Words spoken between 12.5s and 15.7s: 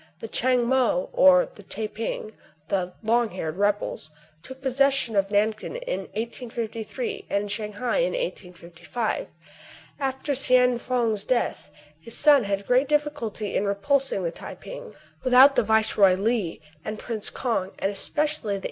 great difficulty in repulsing the Tai ping. Without the